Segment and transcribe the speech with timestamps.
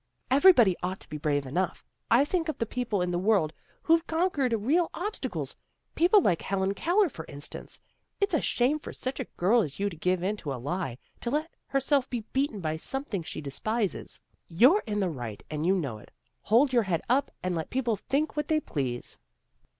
[0.31, 1.85] "Everybody ought to be brave enough.
[2.25, 3.53] Think of the people in the world
[3.83, 5.55] who've con quered real obstacles,
[5.93, 7.79] people like Helen Keller, for instance.
[8.19, 10.97] It's a shame for such a girl as you to give in to a lie,
[11.19, 14.19] to let herself be beaten by something she despises.
[14.47, 16.09] You're in the right and you know it.
[16.45, 19.19] Hold your head up and let people think what they please."